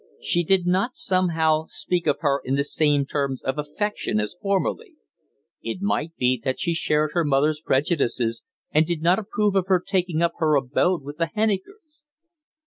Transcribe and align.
She 0.19 0.43
did 0.43 0.65
not, 0.65 0.97
somehow, 0.97 1.65
speak 1.67 2.07
of 2.07 2.21
her 2.21 2.41
in 2.43 2.55
the 2.55 2.63
same 2.63 3.05
terms 3.05 3.43
of 3.43 3.59
affection 3.59 4.19
as 4.19 4.35
formerly. 4.41 4.95
It 5.61 5.79
might 5.79 6.15
be 6.15 6.41
that 6.43 6.59
she 6.59 6.73
shared 6.73 7.11
her 7.13 7.23
mother's 7.23 7.61
prejudices, 7.61 8.43
and 8.71 8.83
did 8.87 9.03
not 9.03 9.19
approve 9.19 9.53
of 9.55 9.67
her 9.67 9.79
taking 9.79 10.23
up 10.23 10.31
her 10.37 10.55
abode 10.55 11.03
with 11.03 11.17
the 11.19 11.27
Hennikers. 11.27 12.01